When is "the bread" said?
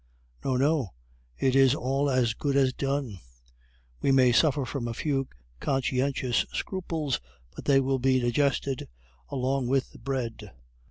9.91-10.53